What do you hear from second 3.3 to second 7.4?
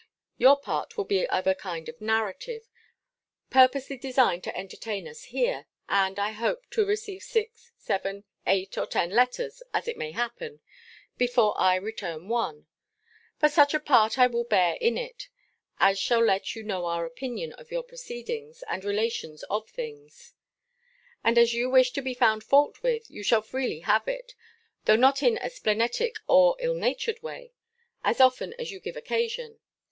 purposely designed to entertain us here; and I hope to receive